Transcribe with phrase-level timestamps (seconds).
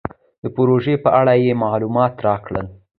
[0.43, 2.67] د پروژې په اړه یې مالومات راکړل.